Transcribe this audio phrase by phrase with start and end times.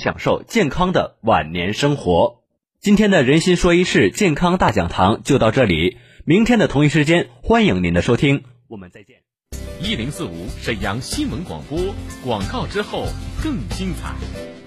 [0.00, 2.40] 享受健康的晚年生活。
[2.80, 9.16] 今天的人心说一事健康大讲堂就到这里，明天的同一时间欢迎您的收听，我们再见。
[9.82, 11.78] 一零四五沈阳新闻广播
[12.24, 13.08] 广告之后
[13.42, 14.59] 更精彩。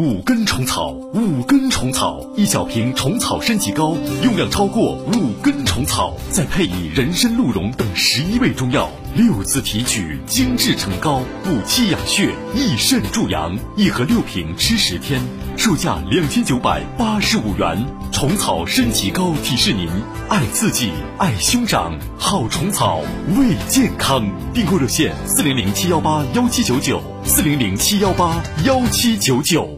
[0.00, 13.58] 五根虫草，五根虫草，一小瓶虫草升级膏，用量超过五根虫草，再配以人参、鹿茸等十一味中药，六次提取，精制成膏，补气养血，益肾助阳。
[13.74, 15.20] 一盒六瓶，吃十天，
[15.56, 17.84] 售价两千九百八十五元。
[18.12, 19.88] 虫草升级膏提示您：
[20.28, 23.00] 爱自己，爱兄长，好虫草
[23.36, 24.24] 为健康。
[24.54, 29.77] 订购热线：四零零七幺八幺七九九，四零零七幺八幺七九九。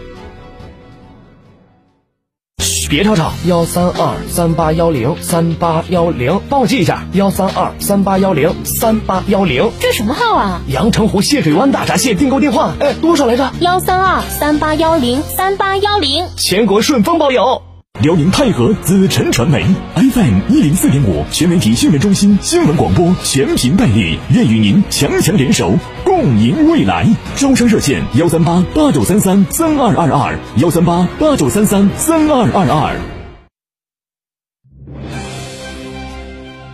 [2.91, 9.71] 别吵吵，幺三二三八幺零三八幺零，帮我记一下，幺三二三八幺零三八幺零。
[9.79, 10.59] 这什么号啊？
[10.67, 13.49] 阳澄湖蟹水湾大闸蟹订购电话，哎，多少来着？
[13.61, 17.61] 幺三二三八幺零三八幺零，全国顺丰包邮。
[18.01, 19.63] 辽宁泰和紫辰传媒
[19.93, 27.05] FM 一零四点五全媒体新闻中心新闻广播全频代理，愿与您强强联手，共赢未来。
[27.35, 32.99] 招商热线：幺三八八九三三三二二二，幺三八八九三三三二二二。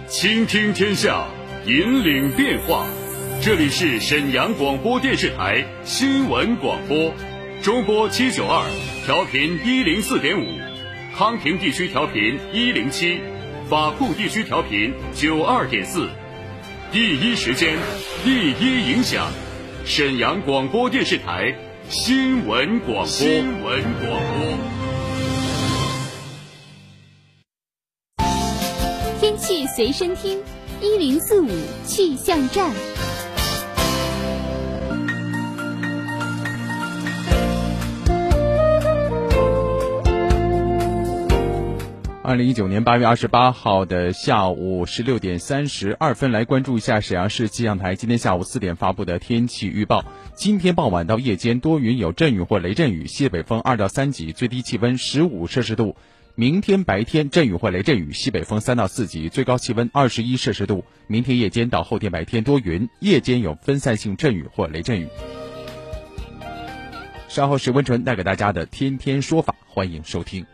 [0.07, 1.25] 倾听天下，
[1.65, 2.85] 引领变化。
[3.41, 7.11] 这里是沈阳广播电视台新闻广播，
[7.61, 8.63] 中波七九二，
[9.05, 10.66] 调频一零四点五。
[11.17, 13.19] 康平地区调频一零七，
[13.67, 16.07] 法库地区调频九二点四，
[16.91, 17.75] 第一时间，
[18.23, 19.31] 第一影响，
[19.83, 21.55] 沈阳广播电视台
[21.89, 23.05] 新闻广播。
[23.07, 24.57] 新闻广播。
[29.19, 30.39] 天气随身听，
[30.81, 31.49] 一零四五
[31.83, 32.69] 气象站。
[42.27, 50.03] 二零一九年八月二十八号的下午十六点三十二分，来关注一下沈阳市气象台今天下午四点发布的天气预报。
[50.35, 55.95] 今天傍晚到夜间多云有阵雨或雷阵雨，西北风二到三级，最低气温十五摄氏度。
[56.35, 60.83] 明天白天阵雨或雷阵雨，西北风三到四级，最高气温二十一摄氏度。
[61.07, 65.07] 明天夜间到后天白天多云，夜间有分散性阵雨或雷阵雨。
[67.29, 70.45] 稍后是温纯带给大家的天天说法，欢迎收听。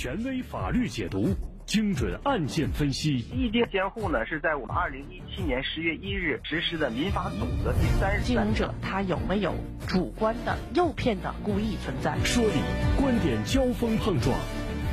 [0.00, 1.34] 权威法律解读，
[1.66, 3.18] 精准案件分析。
[3.18, 9.54] 意定监护呢，是在我们二零一七年十月一日实施的民法总则第三十经营者他有没有
[9.86, 12.16] 主观的诱骗的故意存在？
[12.24, 12.62] 说理，
[12.98, 14.34] 观点交锋碰撞，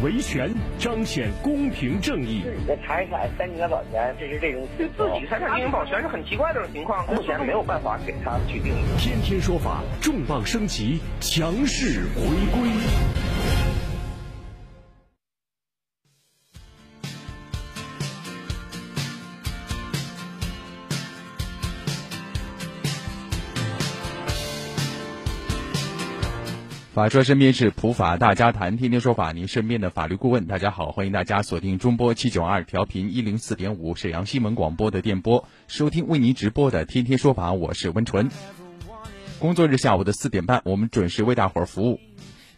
[0.03, 2.41] 维权彰显公平正义。
[2.43, 8.83] 自己的财产三年保全，这是这种对自己财产进行保全是很奇怪的一种情况，目前没有办法给他去定义。
[8.99, 12.69] 天天说法，重磅升级，强势回归。
[26.97, 30.47] 法说身边是普法大家谈，天天说法，您身边的法律顾问。
[30.47, 37.53] 大家好，欢迎大家锁定中波七九二调频一零四点五沈阳新闻广播的电波，收听为您直播的天天说法。
[37.53, 38.31] 我是温纯。
[39.37, 41.99] 工作日下午的四点半，我们准时为大伙儿服务。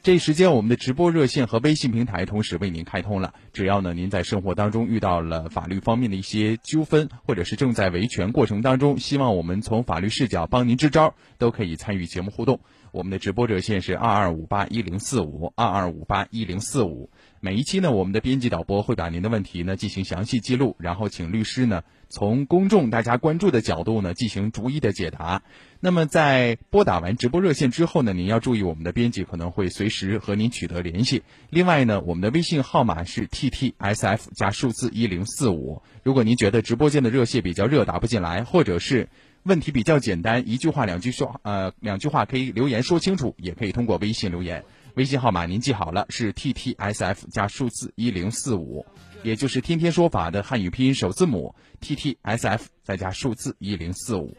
[0.01, 3.33] 这时间，我们的直播热线和微信平台同时为您开通了。
[3.51, 12.61] 只要呢，您在生活当中遇到了法律方面的一些纠纷，或者是正在维权过程当中，希望我们从法律视角帮您支招，都可以参与节目互动。
[12.91, 17.09] 我们的直播热线是二二五八一零四五二二五八一零四五。
[17.41, 25.41] 每一期呢，我们的编辑导播会把您的问题呢进行详细记录，然后请律师呢从公众大家关注的角度呢进行逐一的解答。
[25.79, 31.23] 那么在拨打完直播热线之后呢，您要注意我们的编辑可能会随时和您取得联系。
[31.49, 35.81] 另外呢，我们的微信号码是 T T S F 加数字一零四五。
[36.03, 39.07] 如果您觉得直播间的热线比较热，打不进来，或者是
[39.49, 44.63] 问题比较简单，一句话两句说呃两句话可以留言说清楚，也可以通过微信留言。
[44.93, 48.85] 微信号码您记好了，是 T T S F 加数字一零四五，
[49.23, 54.37] 也就是天天说法的汉语拼音首字母 T T S F 再加数字一零四五。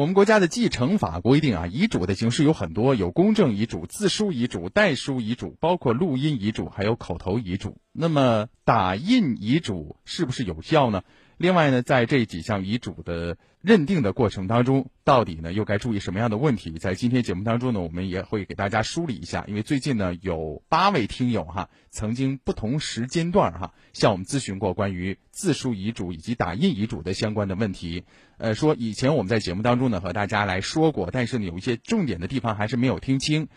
[0.00, 7.76] 我们国家的继承法规定啊，遗嘱的形式有很多，有公证遗嘱、自书遗嘱、代书遗嘱，包括录音遗嘱，还有口头遗嘱。
[7.92, 11.02] 那么打印遗嘱是不是有效呢？
[11.40, 16.72] 另外呢，在这几项遗嘱的认定的过程当中，到底呢又该注意什么样的问题？
[16.72, 19.46] 在今天节目当中呢，我们也会给大家梳理一下。
[19.48, 28.04] 因为最近呢，有八位听友哈，曾经不同时间段哈向我们咨询过关于自书遗嘱以及打印遗嘱的相关的问题。
[28.36, 33.48] 呃，说以前我们在节目当中呢和大家来说过，但是有一些重点的地方还是没有听清。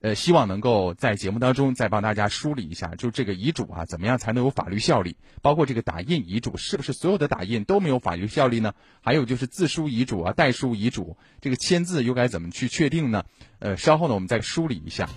[0.00, 5.16] 呃，希望能够在节目当中再帮大家梳理一下，就这个遗嘱啊，怎么样才能有法律效力？
[5.42, 8.72] 包括这个打印遗嘱，是不是所有的打印都没有法律效力呢？
[9.02, 13.24] 还有就是自书遗嘱啊、代书遗嘱，这个签字又该怎么去确定呢？
[13.58, 15.08] 呃，稍后呢，我们再梳理一下。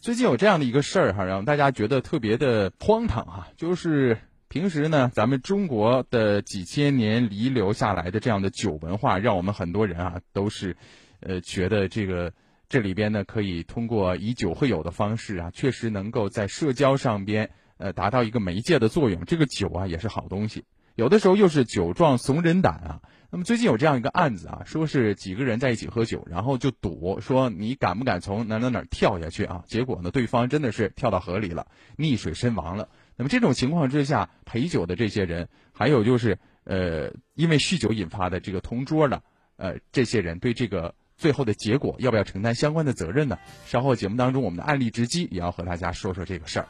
[0.00, 4.18] 最近有这样的一个事儿哈，让大家觉得特别的荒唐哈，就是。
[4.52, 10.76] 平时呢，咱们中国的几千年遗留下来的这样的酒文化，让我们很多人啊都是，
[11.20, 12.34] 呃，觉得这个
[12.68, 19.24] 这里边呢可以通过以酒会友的方式啊，确实能够在社交上边呃达到一个媒介的作用。
[19.24, 20.66] 这个酒啊也是好东西，
[20.96, 23.00] 有的时候又是酒壮怂人胆啊。
[23.30, 29.64] 那么最近有这样一个案子啊，说是几个人在一起喝酒，然后就赌说你敢不敢从哪哪哪跳下去啊？
[29.66, 32.90] 结果呢，对方真的是跳到河里了，溺水身亡了。
[33.22, 39.22] 那么这种情况之下，陪酒的这些人，还有就是呃，因为酗酒引发的这个同桌的
[39.54, 43.38] 呃这些人，对这个最后的结果要不要承担相关的责任呢？
[43.64, 46.66] 稍后节目当中，我们的案例直击也要和大家说说这个事儿。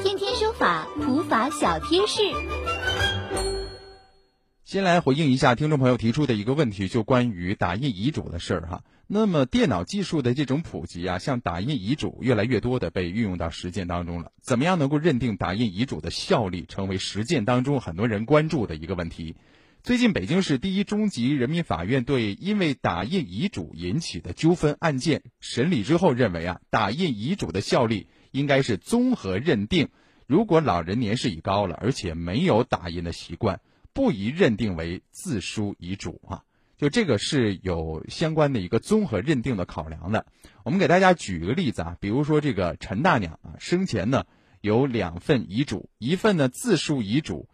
[0.00, 2.22] 天天说法，普法小贴士。
[4.68, 8.84] 先来回应一下听众朋友提出的一个问题，就关于打印遗嘱的事儿哈。
[9.06, 14.30] 那么电脑技术的这种普及啊，像打印遗嘱越来越多的被运用到实践当中了。
[14.42, 19.36] 怎么样能够认定打印遗嘱的效力，成为实践当中很多人关注的一个问题。
[19.82, 29.88] 最近北京市第一中级人民法院对因为打印遗嘱引起的纠纷案件审理之后认为啊，打印遗嘱的效力应该是综合认定，
[30.26, 33.60] 如果老人年事已高了，而且没有打印的习惯。
[33.98, 36.44] 不宜认定为自书遗嘱啊，
[36.76, 40.24] 就这个是有相关的一个综合认定的考量的。
[40.62, 44.24] 我们给大家举一个例子啊，比如说这个陈大娘啊，生前呢
[44.60, 47.48] 有两份遗嘱，一份呢自书遗嘱，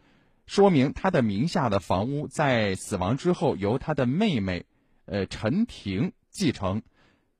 [0.44, 4.66] 说明她的名下的房屋在死亡之后由她的妹妹，
[5.06, 6.82] 呃陈婷继承，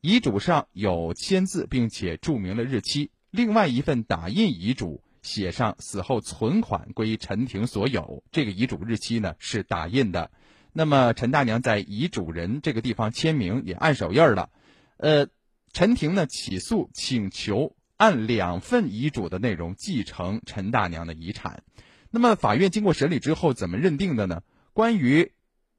[0.00, 3.10] 遗嘱上有签字，并且注明了日期。
[3.30, 5.03] 另外一份打印遗嘱。
[5.24, 10.30] 写上死后存款归陈婷所有，这个遗嘱日期呢是打印的，
[10.74, 14.50] 那么陈大娘在遗嘱人这个地方签名也按手印了，
[14.98, 15.26] 呃，
[15.72, 21.62] 陈婷呢起诉请求按两份遗嘱的内容继承陈大娘的遗产，
[22.10, 24.42] 那么法院经过审理之后怎么认定的呢？
[24.74, 25.32] 关于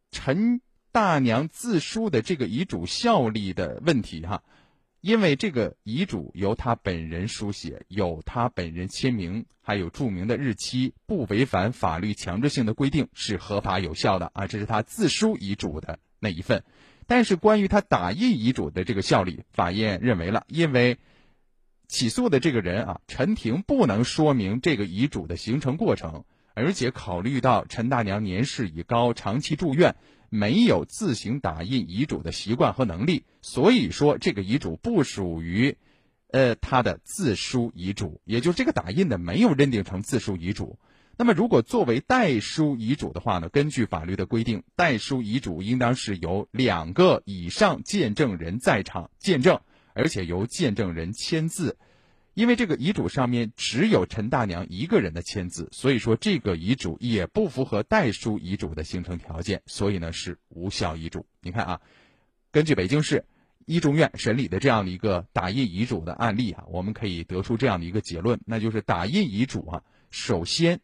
[0.10, 0.60] 陈
[0.92, 4.42] 大娘自书的这个遗嘱效力的问题，哈。
[5.06, 14.48] 因为这个遗嘱由他本人书写，有他本人签名，还有注明的日期，不违反法律强制性的规定，是合法有效的啊。
[14.48, 16.64] 这是他自书遗嘱的那一份。
[17.06, 20.98] 但是关于他打印遗嘱的这个效力，法院认为了，因为
[21.88, 29.96] 起诉的这个人啊，陈婷不能说明这个遗嘱的形成过程，而且考虑到陈大娘年事已高，长期住院。
[30.36, 35.78] 没有自行打印遗嘱的习惯和能力，所以说这个遗嘱不属于，
[36.30, 40.78] 呃，他的自书遗嘱，也就是这个打印的没有认定成自书遗嘱。
[41.18, 43.48] 那么，如果作为代书遗嘱的话呢？
[43.48, 49.62] 根据法律的规定，代书遗嘱应当是由两个以上见证人在场见证，
[49.94, 51.78] 而且由见证人签字。
[52.36, 61.26] 因为这个遗嘱上面只有陈大娘一个人的签字，所以说这个遗嘱也不符合代书遗嘱的形成条件，所以呢是无效遗嘱。
[61.42, 61.82] 你看啊，
[62.52, 63.24] 根据北京市
[63.66, 70.82] 一中院审理的这样的一个打印遗嘱的案例啊，我们可以得出这样的一个结论，那就是打印遗嘱啊，首先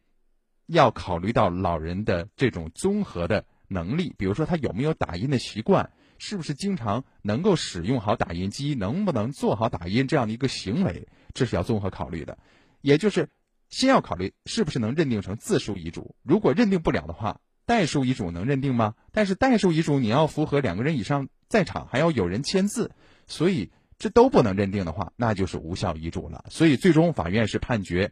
[0.68, 12.38] 要考虑到老人的这种综合的能力，比如说他有没有打印的习惯，是不是经常能够使用好打印机，能不能做好打印这样的一个行为，这是要综合考虑的。
[12.82, 13.30] 也就是
[13.70, 18.96] 先要考虑是不是能认定成自书遗嘱，如果认定不了的话，代书遗嘱能认定吗？
[19.12, 22.92] 但是代书遗嘱你要符合两个人以上在场，还要有人签字，
[23.28, 26.44] 所以这都不能认定的话，那就是无效遗嘱了。
[26.50, 28.12] 所以最终法院是判决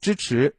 [0.00, 0.54] 支持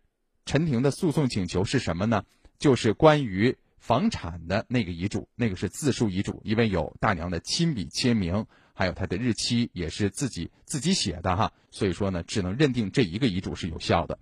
[0.46, 2.24] 陈婷的诉讼请求是什么呢？
[2.58, 8.46] 就是关于房产的那个遗嘱，那个是自书遗嘱，因为有大娘的亲笔签名，
[8.82, 14.18] 还有它的日期也是自己自己写的哈，所以说呢，只能认定这一个遗嘱是有效的。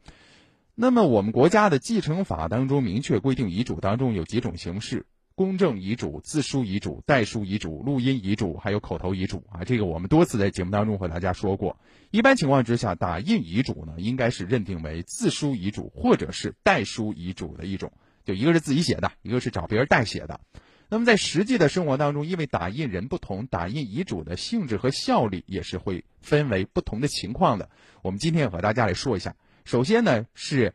[0.76, 9.64] 那么我们国家的继承法当中明确规定，遗嘱当中有几种形式：公证遗嘱、自书遗嘱、代书遗嘱、录音遗嘱，还有口头遗嘱啊。
[9.64, 11.78] 这个我们多次在节目当中和大家说过。
[12.12, 17.94] 一般情况之下，打印遗嘱呢，应该是认定为自书遗嘱或者是代书遗嘱的一种，
[18.26, 20.42] 就一个是自己写的，一个是找别人代写的。
[20.90, 27.70] 那么在实际的生活当中，因为打印人不同，打印遗嘱的性质和效力也是会分为不同的情况的。
[28.02, 29.36] 我们今天和大家来说一下。
[29.66, 30.74] 首先呢，是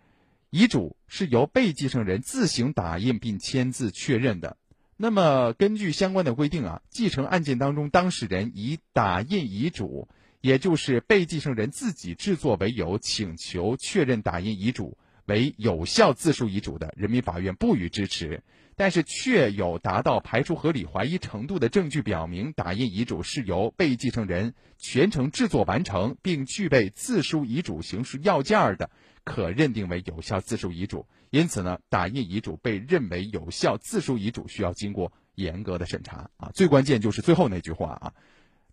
[0.50, 4.56] 遗嘱是由被继承人自行打印并签字确认的。
[4.97, 10.06] 那么根据相关的规定啊，继承案件当中当事人以打印遗嘱，
[10.40, 18.43] 也就是被继承人自己制作为由，请求确认打印遗嘱为有效自书遗嘱的，人民法院不予支持。
[18.76, 28.90] 但是确有达到排除合理怀疑程度的证据，表明打印遗嘱是由被继承人全程制作完成，并具备自书遗嘱形式要件的，
[29.23, 31.07] 可认定为有效自书遗嘱。
[31.31, 36.50] 因此呢，打印遗嘱被认为有效自书遗嘱，需要经过严格的审查啊。
[36.52, 38.12] 最关键就是最后那句话啊，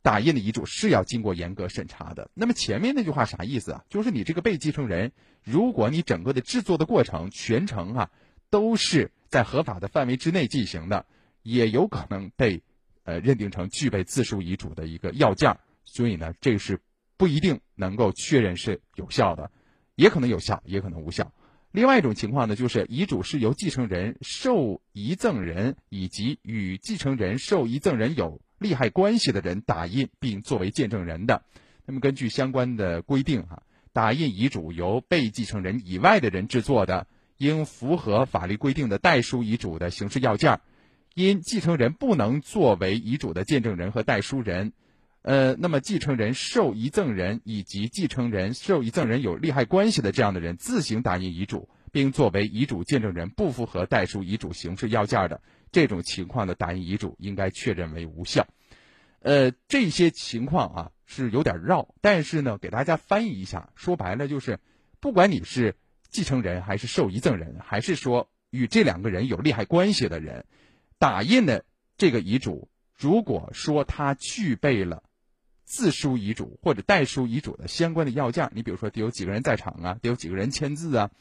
[0.01, 2.29] 打印的遗嘱是要经过严格审查的。
[2.33, 3.83] 那么前面那句话啥意思啊？
[3.89, 5.11] 就是你这个被继承人，
[5.43, 8.11] 如果你整个的制作的过程全程啊
[8.49, 9.11] 都是。
[9.31, 11.05] 在合法的范围之内进行的，
[11.41, 12.61] 也有可能被，
[13.05, 16.81] 呃，认定成具备自书遗嘱的一个要件所以呢，这是
[17.15, 19.49] 不一定能够确认是有效的，
[19.95, 21.31] 也可能有效，也可能无效。
[21.71, 31.43] 另外一种情况呢，就是遗嘱是由继承人、受遗赠人以及与继承人、受遗赠人有利害关系的人打印并作为见证人的。
[31.85, 37.07] 那么根据相关的规定哈，打印遗嘱由被继承人以外的人制作的。
[37.37, 40.61] 应符合法律规定的代书遗嘱的形式要件
[41.15, 44.73] 因继承人不能作为遗嘱的见证人和代书人，
[45.23, 55.41] 呃，那么继承人、受遗赠人以及继承人、受遗赠人有利害关系的这样的人自行打印遗嘱，并作为遗嘱见证人，不符合代书遗嘱形式要件的
[55.71, 58.47] 这种情况的打印遗嘱，应该确认为无效。
[59.19, 64.59] 呃，这些情况啊是有点绕，但是呢，给大家翻译一下，说白了就是，
[64.99, 65.75] 不管你是。
[66.13, 70.43] 继承人还是受遗赠人，还是说与这两个人有利害关系的人，
[70.99, 71.63] 打印的
[71.95, 75.03] 这个遗嘱，如果说他具备了
[75.63, 81.11] 自书遗嘱或者代书遗嘱的相关的要件，你比如说得有几个人在场啊，得有几个人签字啊，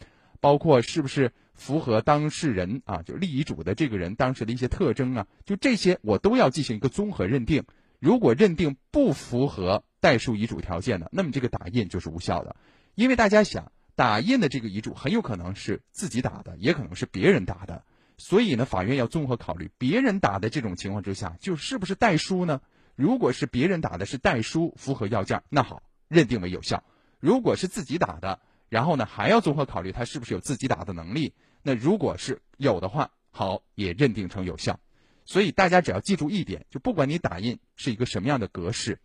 [0.40, 7.64] 包括是不是符合当事人啊，就立遗嘱的这个人当时的一些特征啊，就这些我都要进行一个综合认定。
[7.98, 12.56] 如果认定不符合代书遗嘱条件的，那么这个打印就是无效的，
[12.94, 13.70] 因为大家想。
[13.96, 17.84] 打印的这个遗嘱很有可能是自己打的，也可能是别人打的，
[18.16, 22.62] 所以呢，法院要综合考虑别人打的这种情况之下，就是不是代书呢？
[22.94, 26.78] 如果是别人打的是代书，符合要件，那好，认定为有效；
[27.18, 28.40] 如果是自己打的，
[28.70, 31.34] 然后呢，还要综合考虑他是不是有自己打的能力。
[31.62, 34.80] 那如果是有的话，好，也认定成有效。
[35.24, 39.00] 所以大家只要记住一点，就不管你打印是一个什么样的格式。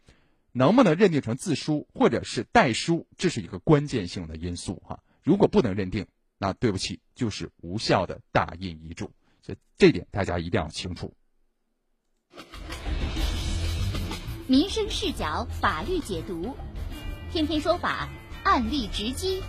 [0.57, 5.03] 能不能认定成自书或者是代书，这是一个关键性的因素哈。
[5.21, 6.07] 如果不能认定，
[6.37, 9.11] 那对不起，就是无效的打印遗嘱。
[9.41, 11.13] 所以这点大家一定要清楚。
[14.47, 16.55] 民生视角，法律解读，
[17.33, 18.07] 天天说法，
[18.45, 19.43] 案例直击。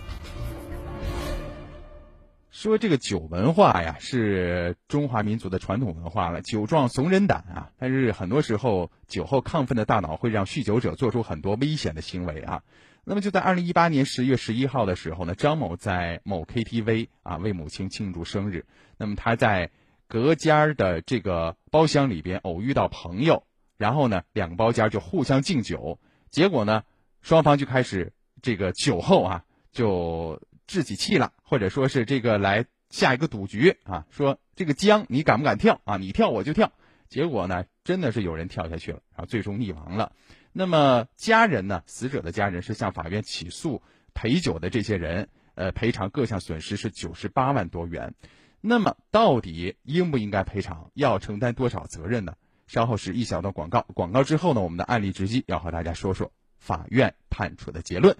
[2.57, 6.41] 说这个酒文化呀，是中华民族的传统文化了。
[6.41, 12.63] 酒壮怂人胆啊，但是很多时候酒后亢奋的大脑会让酗酒者做出很多危险的行为啊。
[13.03, 18.65] 那么就在二零一八年十月十一号的时候呢，张某在某 KTV 啊为母亲庆祝生日。
[18.97, 19.69] 那么他在
[20.07, 23.43] 隔间的这个包厢里边偶遇到朋友，
[23.77, 25.99] 然后呢两个包间就互相敬酒，
[26.31, 26.81] 结果呢
[27.21, 30.41] 双方就开始这个酒后啊就。
[30.67, 35.97] 置起气了，或者说是这个来下一个赌局啊，说这个江你敢不敢跳啊？
[35.97, 36.71] 你跳我就跳。
[37.09, 40.11] 结果呢，真的是有人跳下去了，然后最终溺亡了。
[40.51, 43.81] 那么家人呢，死者的家人是向法院起诉
[44.13, 48.13] 陪酒的这些人，呃，赔偿各项损失是九十八万多元。
[48.59, 50.91] 那么，到底应不应该赔偿？
[50.93, 52.35] 要承担多少责任呢？
[52.65, 58.17] 稍后是一小段广告，广告之后呢，我们的案例直击要和大家说说法院判处的结论。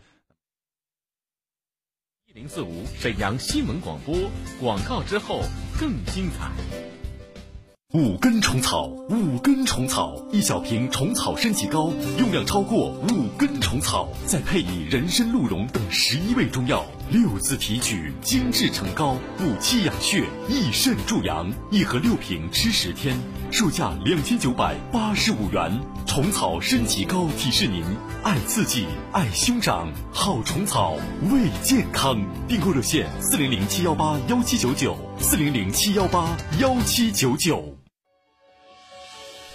[2.37, 4.15] 零四五沈阳新闻广播，
[4.59, 5.41] 广告之后
[5.79, 6.51] 更精彩。
[7.93, 11.89] 五根虫草，五根虫草，一小瓶虫草升级膏，
[12.19, 21.49] 用量超过五根虫草，再配以人参、鹿茸等十一味中药，六次提取，精制成膏，补气养血，益肾助阳。
[21.71, 23.17] 一盒六瓶，吃十天，
[23.51, 25.79] 售价两千九百八十五元。
[26.05, 27.85] 虫草升级膏提示您：
[28.21, 30.95] 爱刺激，爱兄长，好虫草
[31.31, 32.19] 为健康。
[32.49, 37.76] 订购热线：四零零七幺八幺七九九，四零零七幺八幺七九九。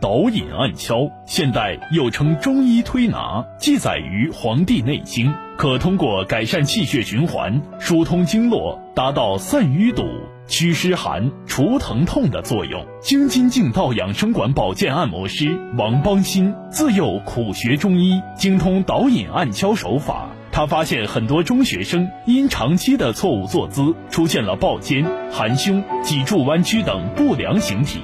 [0.00, 5.26] 导引按敲，现代又称中医推拿，记载于《黄帝内经》，
[5.56, 10.04] 可通过改善气血循环、疏通经络，达到散淤堵、
[10.46, 12.86] 祛湿寒、除疼痛的作用。
[13.00, 20.28] 京津劲道养生馆保健按摩师王邦新，自幼苦学中医，精通导引按敲手法。
[20.52, 27.98] 他发现很多中学生因长期的错误坐姿，出现了抱肩、含胸、脊柱弯曲等不良形体。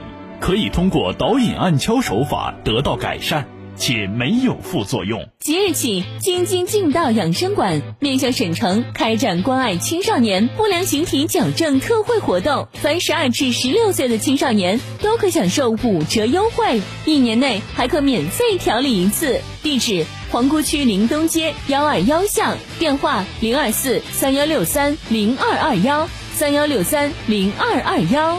[0.45, 3.45] 可以通过导引按敲手法得到改善，
[3.79, 5.27] 且没有副作用。
[5.41, 19.41] 即日起，京津劲道养生馆面向省城开展关爱青少年不良形体矫正特惠活动，凡十二至十六岁的青少年都可享受五折优惠，一年内还可免费调理一次。
[19.63, 28.39] 地址：皇姑区临东街幺二幺巷，电话：零二四三幺六三零二二幺三幺六三零二二幺。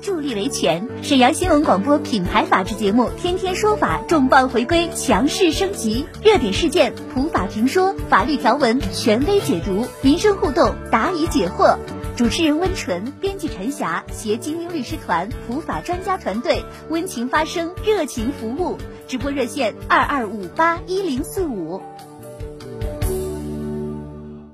[0.00, 0.88] 助力维权。
[1.02, 6.06] 沈阳新闻广播品牌法制节目《天天说法》重磅回归，强势升级。
[6.22, 11.76] 热点事件普法评说，法律条文权威解读，民生互动答疑解惑。
[12.16, 18.76] 主持人温纯，编辑陈霞，携精英律师团、普法专家团队，温情发声，热情服务。
[19.06, 21.80] 直播热线二二五八一零四五。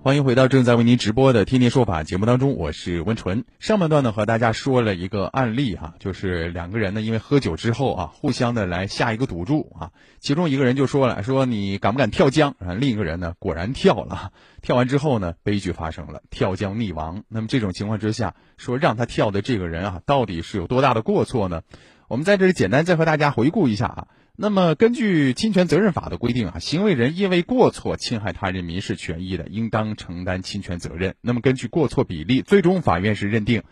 [0.05, 3.47] 欢迎回到正在为您直播的《天天说法》节目当中，我是温纯。
[3.59, 9.93] 上半段呢，和大家说了一个案例哈，就是两个人呢，因为喝酒之后啊，互相的来下一个赌注啊。
[10.21, 12.51] 其中一个人就说了，说你敢不敢跳江？
[12.59, 14.33] 啊，另一个人呢，果然跳了。
[14.61, 17.25] 跳完之后呢，悲剧发生了，跳江溺亡。
[17.29, 21.63] 那么这种情况之下，说让他跳的这个人啊，到底是有多大的过错呢？
[22.09, 24.09] 我们在这里简单再和大家回顾一下啊。
[24.37, 31.15] 那么，根据侵权责任法的规定啊，行为人因为过错侵害他人民事权益的，应当承担侵权责任。
[31.21, 33.63] 那么，根据过错比例，最终法院是认定，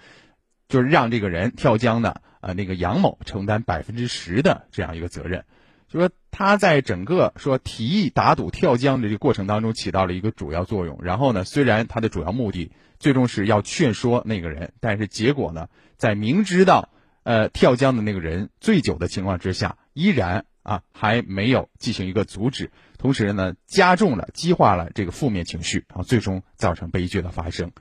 [0.68, 5.44] 就是让这个人跳江的啊，那个杨某承担百分之十的这样一个责任，
[5.88, 11.00] 就说他在整个说提议打赌跳江的这个过程当中起到了一个主要作用。
[11.02, 12.70] 然后呢，虽然他的主要目的
[13.00, 16.88] 最终是要劝说那个人，但是结果呢，在明知道
[17.24, 20.44] 呃跳江的那个人醉酒的情况之下，依然。
[20.62, 27.72] 啊，还没有进行一个阻止，同时呢，加重了、激化了这个负面情绪，然后最终造成悲剧的发生。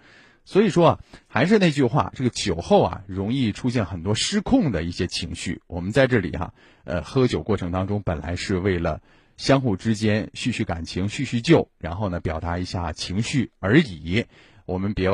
[0.44, 5.62] 所以说啊，还是那句话，这个酒后啊，容易出现很多失控的一些情绪。
[5.68, 9.02] 我们在这里哈，呃，喝酒过程当中本来是为了
[9.38, 14.26] 相互之间叙叙感情、叙叙旧，然后呢表达一下情绪而已。
[14.66, 15.12] 我们别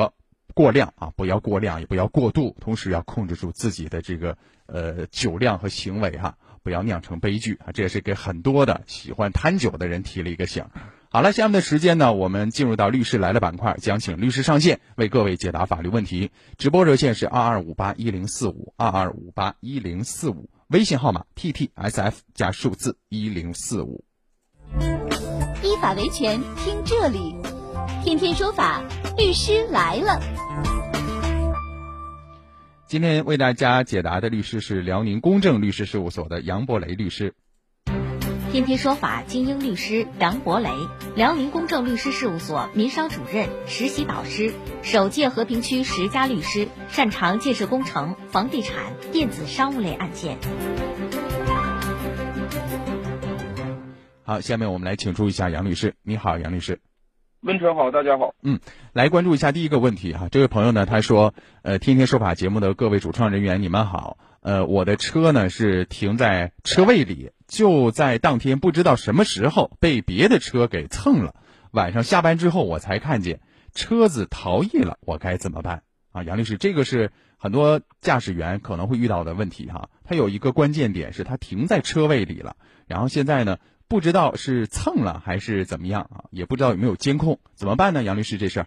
[0.54, 7.72] 过量啊，不要过量，也不要过度，同时要控制住自己的这个呃酒量和行为哈，不要酿成悲剧啊。
[7.72, 10.66] 这也是给很多的喜欢贪酒的人提了一个醒。
[11.08, 16.30] 好了，下面的时间呢，我们进入到律师来了板块，将请律师上线为各位解答法律问题。
[16.58, 24.04] 直播热线是二二五八一零四五二二五八一零四五，微信号码 t t s f 加数字一零四五。
[25.62, 27.34] 依法维权，听这里，
[28.04, 28.82] 天天说法，
[29.16, 30.77] 律师来了。
[32.88, 37.34] 今天为大家解答的律师是辽宁公正律师事务所的杨博雷律师。
[38.50, 40.70] 天天说法精英律师杨博雷，
[41.14, 50.38] 辽宁公正律师事务所民商主任、实习导师，首届和平区十佳律师，擅长建设工程、房地产、电子商务类案件。
[54.22, 55.94] 好，下面我们来请出一下杨律师。
[56.02, 56.80] 你好，杨律师。
[57.42, 58.34] 温晨好，大家好。
[58.42, 58.58] 嗯，
[58.92, 60.28] 来关注一下第一个问题哈。
[60.28, 64.18] 这位朋友呢，他说，呃，天天说法节目的各位主创人员，你们好。
[64.40, 71.36] 呃，我的车呢是停在车位里，就在当天不知道什么时候被别的车给蹭了。
[71.70, 73.40] 晚上下班之后我才看见
[73.72, 75.82] 车子逃逸了，我该怎么办？
[76.10, 79.90] 啊，杨律师，这个是很多驾驶员可能会遇到的问题哈。
[80.02, 82.56] 他有一个关键点是他停在车位里了，
[82.88, 88.02] 然后现在呢不知道是蹭了还是怎么样啊，也不知道有没有监控，怎么办呢？
[88.02, 88.66] 杨律师，这事儿。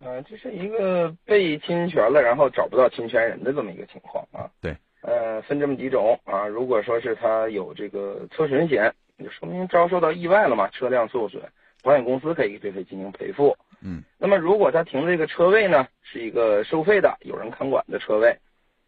[0.00, 4.48] 呃，这是一个被侵权了，然后找不到侵权人的这么一个情况啊。
[4.60, 4.76] 对。
[5.00, 6.46] 呃，分这么几种啊。
[6.46, 11.42] 如果说是他有这个车损险，就说明遭受到意外了嘛，车辆受损，
[11.82, 13.56] 保险公司可以对他进行赔付。
[13.80, 14.04] 嗯。
[14.18, 18.38] 那么如果他停的这个车位呢，是一个收费的、有人看管的车位，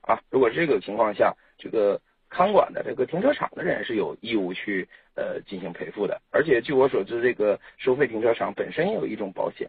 [0.03, 6.19] 啊，如果这个情况下，这个看管的这个停车场的人是有义务去呃进行赔付的。
[6.31, 9.69] 而且据我所知，这个收费停车场本身也有一种保险。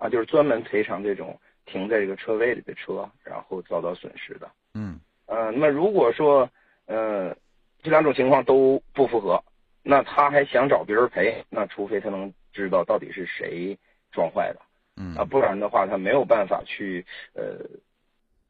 [0.00, 4.48] 啊，就是专门赔偿这种停在这个车位里的车，然后遭到损失的。
[4.74, 6.48] 嗯，呃，那么如果说，
[6.86, 7.36] 呃，
[7.82, 9.42] 这两种情况都不符合，
[9.82, 13.76] 那他还想找别人赔，那除非他能知道到底是谁
[14.12, 14.60] 撞坏的。
[14.98, 17.58] 嗯，啊，不然的话，他没有办法去呃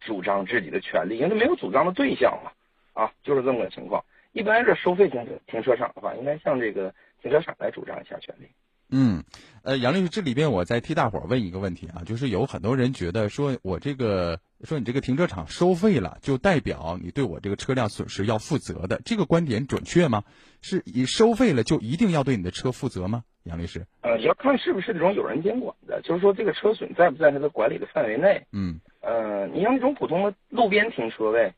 [0.00, 2.52] 主张自己的权利，因为他没有主张的对象嘛。
[2.98, 4.04] 啊，就是这么个情况。
[4.32, 8.48] 一般是收费停车停车场的话，应该向这个停车场来主张一下权利。
[8.90, 9.22] 嗯，
[9.62, 20.24] 呃，杨律师，这里边我再替大伙儿问一个问题啊，就是有很多人觉得说我这个说你这个停车场收费了，就代表你对我这个车辆损失要负责的，这个观点准确吗？
[20.61, 23.22] 是以收费了就一定要对你的车负责吗？
[23.44, 23.87] 杨律师？
[24.02, 28.44] 呃，要看是不是这种有人监管的，就是说这个车损在不在他的管理的范围内。
[28.52, 28.80] 嗯。
[29.00, 31.54] 呃，你像那种普通的路边停车位，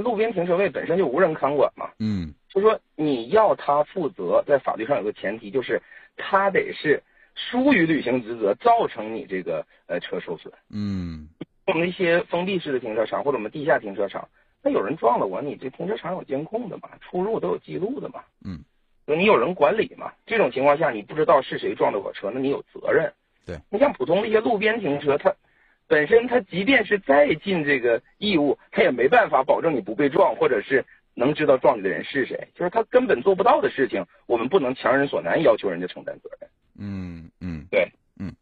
[0.00, 1.90] 路边停车位本身就无人看管嘛。
[1.98, 2.32] 嗯。
[2.48, 5.80] 就说你要他负责，在法律上有个前提就是。
[6.14, 7.02] 他得是
[7.34, 10.52] 疏于履行职责，造成你这个呃车受损。
[10.68, 11.26] 嗯，
[11.66, 14.28] 我们一些封闭式的停车场或者我们地下停车场，
[14.62, 18.22] 那有人撞了我，你这停车场有监控的嘛，出入都有记录的嘛。
[18.44, 18.58] 嗯，
[19.06, 20.12] 你有人管理嘛？
[20.26, 23.10] 这种情况下，你不知道是谁撞的我车，那你有责任。
[23.46, 25.34] 对你像普通的一些路边停车，它
[25.92, 30.86] 本身它即便是再尽这个义务，它也没办法保证你不被撞，或者是。
[31.14, 36.48] 能知道撞你的人是谁，就是他根本做不到的事情，我们不能强人所难，要求人家承担责任。
[36.78, 38.32] 嗯嗯，对，嗯，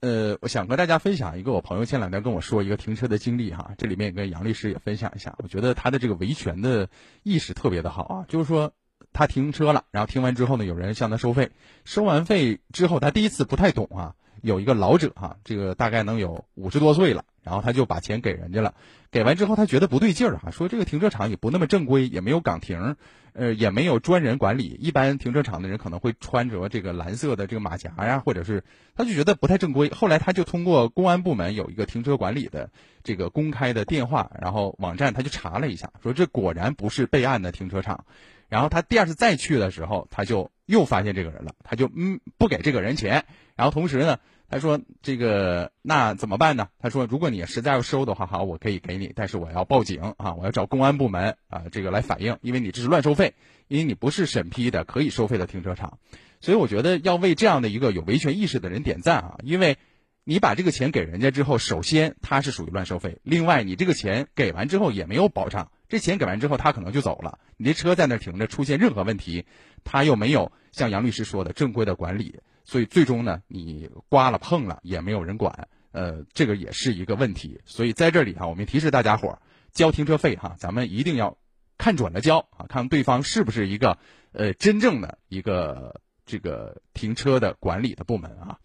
[0.00, 6.90] 呃，我想和大家分享一个我朋友前两天跟我说一个停车的经历哈，这里面也跟杨律师也分享一下，我觉得他的这个维权的
[7.22, 8.74] 意识特别的好啊，就是说
[9.14, 11.48] 他停车了，然后停完之后呢，有人向他收费，
[11.86, 14.14] 收完费之后他第一次不太懂啊，
[14.46, 17.24] 有一个老者哈，这个大概能有五十多岁了。
[17.42, 18.74] 然后他就把钱给人家了，
[19.12, 22.96] 给完之后他觉得不对劲儿啊，说这个停车场也不那么正规，也没有岗亭，
[23.34, 24.76] 呃，也没有专人管理。
[24.80, 28.64] 一般停车场的人可能会穿着这个蓝色的这个马甲呀，或者是
[28.96, 29.90] 他就觉得不太正规。
[29.90, 32.70] 后来他就通过公安部门有一个停车管理的
[33.04, 38.06] 这个公开的电话，然后网站他就查了一下，说这果然不是备案的停车场。
[38.48, 44.18] 然后他第二次再去的时候，他就又发现这个人了，他就嗯不给这个人钱，然后同时呢。
[44.48, 53.34] 他说：“这个那怎么办呢？”他说：“如果你实在要收的话，好，我可以给你，但是我要报警啊，我要找公安部门啊，这个来反映，因为你这是乱收费，
[53.66, 55.98] 因为你不是审批的可以收费的停车场，
[56.40, 59.78] 所以我觉得要为这样的一个有维权意识的人点赞啊，因为
[60.22, 69.44] 你把这个钱给人家之后，首先他是属于乱收费，另外你这个钱给完之后也没有保障，这钱给完之后他可能就走了，你这车在那停着，出现任何问题，
[69.82, 77.60] 他又没有像杨律师说的正规的管理。”所以最终呢，你刮了碰了也没有人管，呃，这个也是一个问题。
[77.64, 79.38] 所以在这里哈，我们提示大家伙儿
[79.72, 81.38] 交停车费哈，咱们一定要
[81.78, 83.96] 看准了交啊，看对方是不是一个
[84.32, 88.58] 呃真正的一个这个停车的管理的部门啊。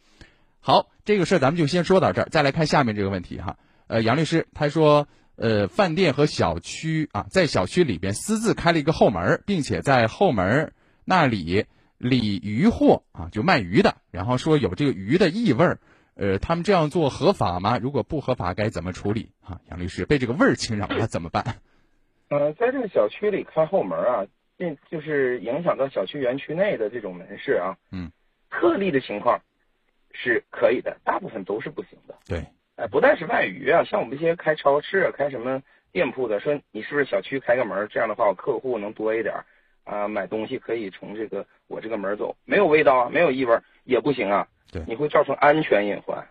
[0.59, 3.57] 好，这个事儿咱们就先说到这儿，再来看下面这个问题哈。
[3.87, 11.65] 呃，杨律师他说，呃，饭店和小区啊，在小区里边私自开了一个后门，并且在后门那里
[12.01, 15.79] 理鱼货啊，就卖鱼的，然后说有这个鱼的异味儿。
[16.15, 17.79] 呃，他们这样做合法吗？
[17.81, 19.31] 如果不合法，该怎么处理？
[19.41, 21.55] 啊，杨律师被这个味儿侵扰了怎么办？
[22.29, 24.25] 呃，在这个小区里开后门啊，
[24.57, 27.77] 这就是影响到小区园区内的这种门市啊。
[27.91, 28.11] 嗯。
[28.49, 29.41] 特例的情况
[30.11, 32.15] 是可以的，大部分都是不行的。
[32.27, 32.45] 对。
[32.75, 37.87] 哎，不但是卖鱼啊，像我们这些开超市、开什么店铺的，说你是不是小区开个门？
[37.89, 39.33] 这样的话，我客户能多一点
[39.83, 44.47] 啊，买东西可以从这个我这个门走，没有味道啊，没有异味也不行啊。
[44.71, 46.25] 对，你会造成安全隐患。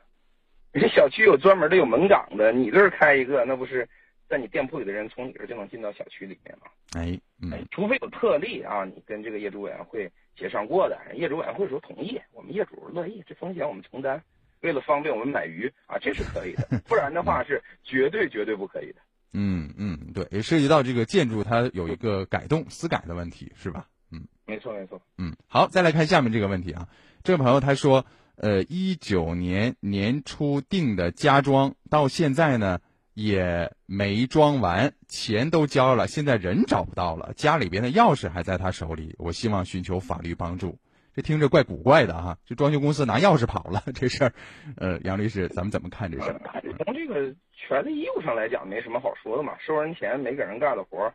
[0.73, 3.87] 你小区有专门的有门岗的，你这儿开一个，那不是
[4.29, 6.67] 在你店铺里的人从你这儿就能进到小区里面吗？
[6.95, 7.21] 哎，
[7.53, 14.23] 哎，除非有特例啊，你跟这个业主委员会协商过的，业主委员会说同意，我们业主乐意，这风险我们承担，
[14.61, 16.67] 为了方便我们买鱼啊，这是可以的。
[16.89, 19.01] 不然的话是绝对绝对不可以的。
[19.33, 23.87] 嗯嗯，对，也涉及到这个建筑它有一个改动私改的问题，是吧？
[24.11, 25.01] 嗯，没错没错。
[25.19, 26.89] 嗯，好，再来看下面这个问题啊，
[27.23, 28.07] 这位朋友他说。
[28.43, 32.81] 呃，一九年年初定的家装，到现在呢
[33.13, 40.79] 也没装完，钱都交了，现在人找不到了，家里边的钥匙还在他手里，我希望寻求法律帮助。
[41.15, 44.33] 这听着怪古怪的哈，这装修公司拿钥匙跑了，这事儿，
[44.77, 46.41] 呃，杨律师，咱们怎么看这事儿？
[46.85, 51.13] 从这个权利义务上来讲，没什么好说的嘛，收人钱没给人干的活，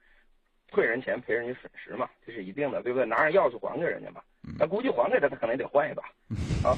[0.71, 3.05] 退人钱赔人家损失嘛，这是一定的，对不对？
[3.05, 4.21] 拿着钥匙还给人家嘛，
[4.59, 6.03] 那估计还给他，他可能也得换一把
[6.69, 6.75] 啊。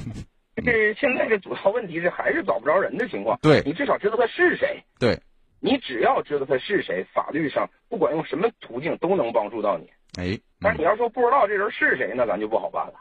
[0.64, 3.38] 这现在这主要问题是还是找不着人的情况。
[3.42, 4.82] 对你至少知道他是谁。
[4.98, 5.20] 对，
[5.60, 9.88] 你只要知道他是谁，法律上不管用什么途径都能帮助到你。
[10.18, 12.94] 哎，但是你要说不知道这人是谁，那咱就不好办了。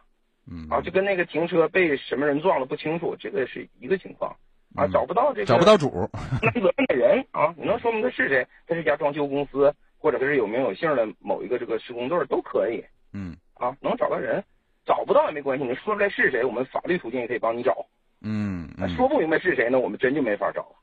[0.49, 4.35] 嗯啊，就跟那个停车被什么人撞了不清楚，这个是一个情况
[4.75, 6.09] 啊，找不到这个找不到主，
[6.41, 8.47] 那责任的人啊，你能说明他是谁？
[8.67, 12.83] 他是家装修公司，或者他是有名有姓的某一个这个施工队都可以。
[13.13, 14.43] 嗯啊，能找到人。
[14.85, 17.85] 找不到也没关系，你说出来是谁，我们法律途径也可以帮你找。
[18.21, 20.75] 嗯，说不明白是谁呢，我们真就没法找了。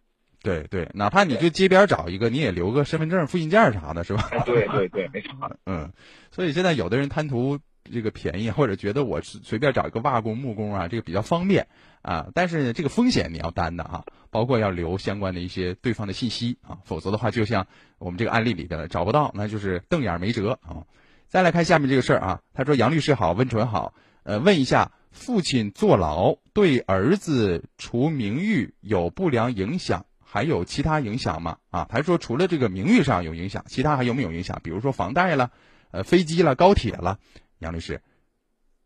[0.43, 4.29] 对对，哪怕你就街边找一个，你也留个身份证、复印件啥的，是吧？
[4.45, 5.33] 对对对，没错。
[5.65, 5.91] 嗯，
[6.31, 7.59] 所以现在有的人贪图
[7.93, 11.67] 这个便宜， 或者觉得我随便找一个瓦工、木工啊，这个比较方便
[12.03, 17.67] 啊，但是这个风险你要担的哈，包括要留相关的一些对方的信息啊，否则的话，就像
[17.99, 20.85] 我们这个案例里边的，找不到，那就是瞪眼没辙啊。
[21.29, 31.59] 再来看下面这个事儿啊，他说：“杨律师好，温纯好，呃，问一下，父亲坐牢对儿子除名誉有不良影响，还有其他影响吗？
[31.71, 34.61] 啊，他说除了这个名誉上有影响，其他还有没有影响？
[34.63, 35.51] 比如说房贷了，
[35.91, 37.19] 呃，飞机了，高铁了，
[37.65, 38.01] 杨律师。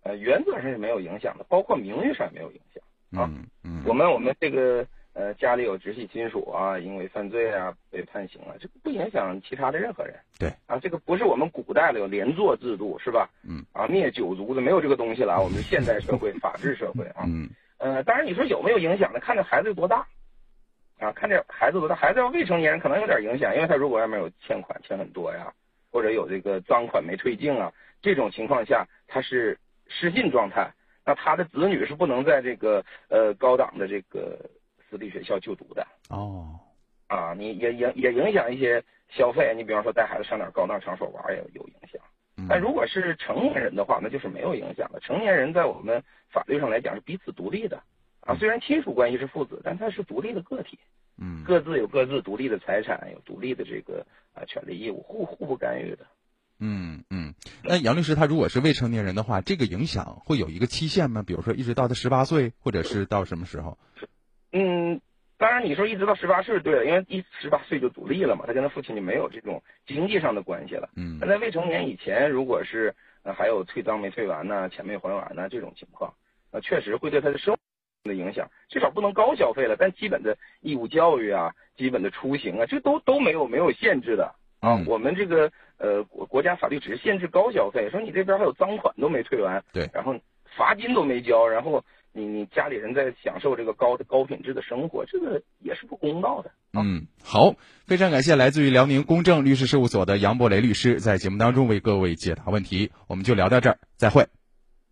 [0.03, 3.31] 呃，原则上是没有影响的，包括名誉上也没有影响啊。
[3.62, 10.14] 嗯，我们我们这个。”呃，家里有直系亲属啊，因为犯罪啊被判刑了，这个不影响其他的任何人。
[10.38, 13.29] 对啊，这个不是我们古代的有连坐制度是吧？
[13.43, 17.25] 嗯啊，灭九族的没有这个东西了，我们现代社会法治社会啊。
[17.27, 19.19] 嗯呃，当然你说有没有影响呢？
[19.19, 20.07] 看这孩子有多大
[21.01, 25.53] 啊，看这孩子多大，孩子要未成年人可能有点影响，因为他如果外面有欠款欠很多呀，
[25.90, 27.72] 或者有这个赃款没退净啊，
[28.03, 30.70] 这种情况下他是失信状态，
[31.05, 34.38] 那他的子女是不能在这个呃高档的这个。
[34.90, 36.59] 私立学校就读的哦，
[37.09, 39.53] 啊，你也影也影响一些消费。
[39.55, 42.01] 你比方说带孩子上点高档场所玩也有影响。
[42.48, 44.98] 但如果是成年人的话，那就是没有影响的。
[45.01, 47.77] 成年人在我们法律上来讲是彼此独立的
[48.22, 50.79] 啊，虽然亲属关系是父子，但他是独立的个体，
[51.20, 56.07] 嗯，各自有各自独立的财产，有独立的这个啊权利义务，互互不干预的。
[56.61, 61.22] 嗯嗯，那杨律师他如果是未成年人的话，这个影响会有一个期限吗？
[61.24, 63.78] 比如说一直到他十八岁，或者是到什么时候？
[64.52, 65.00] 嗯，
[65.37, 70.90] 当然你说一直到十八岁对了，因为一十八岁就独立了嘛，他跟他父亲就没有这种经济上的关系了。
[70.96, 76.14] 嗯，那在未成年以前，如果是呃还有退赃没退完呢，钱没还完呢这种情况，
[76.50, 77.61] 那确实会对他的生活
[78.04, 84.82] 的影响，至少不能高消费了，但基本的义务教育啊，基本的出行啊，这都都没有没有限制的啊。
[84.87, 90.14] 我们这个呃国国家法律只是限制高消费，说你这边还有赃款都没退完，对，然后
[90.56, 91.84] 罚金都没交，然后。
[92.11, 96.50] 你你家里人在享受这个高的高品质的生活，这个也是不公道的。
[96.72, 97.54] 嗯，好，
[97.87, 104.26] 非常感谢来自于辽宁公正律师事务所的杨博雷律师在节目当中为各位解答问题，我们就聊到这儿，再会。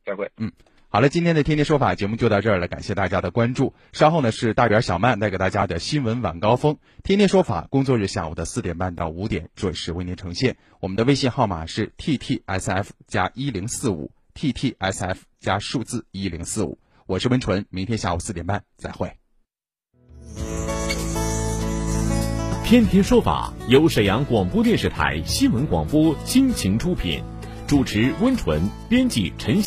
[0.05, 0.31] 再会。
[0.37, 0.53] 嗯。
[0.89, 3.75] 好了，今天的天天说法节目就到这儿了，感谢大家的关注。
[3.93, 10.57] 稍后呢是大圆小曼带给大家的新闻晚高峰，天天说法工作日下午的四点半到五点准时为您呈现。
[10.81, 16.79] 我们的微信号码是 t t s f 加一零四五 t t s f 加数字一零四五。
[17.07, 19.13] 我是温纯，明天下午四点半再会。
[22.65, 27.23] 天天说法由沈阳广播电视台新闻广播倾情出品，
[27.67, 29.65] 主持温纯，编辑陈晓。